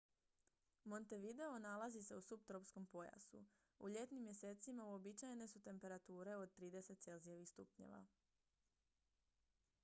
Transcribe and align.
montevideo 0.91 1.57
nalazi 1.65 2.01
se 2.07 2.15
u 2.21 2.23
suptropskom 2.29 2.85
pojasu; 2.95 3.43
u 3.79 3.89
ljetnim 3.89 4.23
mjesecima 4.23 4.85
uobičajene 4.95 5.47
su 5.47 5.61
temperature 5.69 6.35
od 6.35 6.57
+30°c 6.57 8.05